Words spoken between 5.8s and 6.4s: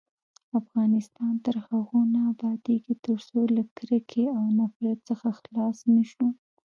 نشو.